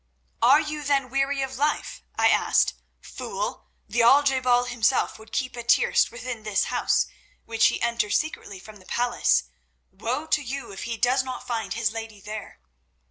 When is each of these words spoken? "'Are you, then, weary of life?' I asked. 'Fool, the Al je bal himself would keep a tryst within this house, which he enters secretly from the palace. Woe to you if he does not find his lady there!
"'Are 0.41 0.59
you, 0.59 0.81
then, 0.83 1.11
weary 1.11 1.43
of 1.43 1.59
life?' 1.59 2.01
I 2.15 2.29
asked. 2.29 2.73
'Fool, 3.01 3.67
the 3.87 4.01
Al 4.01 4.23
je 4.23 4.39
bal 4.39 4.63
himself 4.65 5.19
would 5.19 5.31
keep 5.31 5.55
a 5.55 5.61
tryst 5.61 6.09
within 6.09 6.41
this 6.41 6.63
house, 6.73 7.05
which 7.45 7.67
he 7.67 7.79
enters 7.83 8.17
secretly 8.17 8.57
from 8.59 8.77
the 8.77 8.87
palace. 8.87 9.43
Woe 9.91 10.25
to 10.25 10.41
you 10.41 10.71
if 10.71 10.85
he 10.85 10.97
does 10.97 11.21
not 11.21 11.45
find 11.45 11.75
his 11.75 11.91
lady 11.91 12.19
there! 12.19 12.59